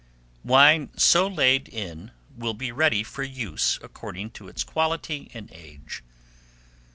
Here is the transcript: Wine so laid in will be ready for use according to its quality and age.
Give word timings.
Wine 0.43 0.89
so 0.97 1.27
laid 1.27 1.67
in 1.69 2.09
will 2.35 2.55
be 2.55 2.71
ready 2.71 3.03
for 3.03 3.21
use 3.21 3.77
according 3.83 4.31
to 4.31 4.47
its 4.47 4.63
quality 4.63 5.29
and 5.35 5.51
age. 5.51 6.01